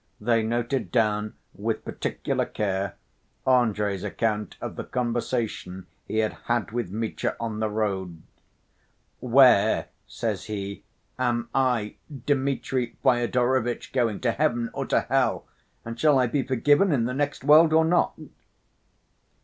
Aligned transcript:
They 0.19 0.41
noted 0.41 0.91
down, 0.91 1.35
with 1.53 1.85
particular 1.85 2.47
care, 2.47 2.95
Andrey's 3.45 4.03
account 4.03 4.57
of 4.59 4.75
the 4.75 4.83
conversation 4.83 5.85
he 6.07 6.17
had 6.17 6.33
had 6.45 6.71
with 6.71 6.89
Mitya 6.89 7.35
on 7.39 7.59
the 7.59 7.69
road:" 7.69 8.23
'Where,' 9.19 9.89
says 10.07 10.45
he, 10.45 10.83
'am 11.19 11.49
I, 11.53 11.97
Dmitri 12.25 12.97
Fyodorovitch, 13.03 13.93
going, 13.93 14.19
to 14.21 14.31
heaven 14.31 14.71
or 14.73 14.87
to 14.87 15.01
hell, 15.01 15.45
and 15.85 15.99
shall 15.99 16.17
I 16.17 16.25
be 16.25 16.41
forgiven 16.41 16.91
in 16.91 17.05
the 17.05 17.13
next 17.13 17.43
world 17.43 17.71
or 17.71 17.85
not? 17.85 18.15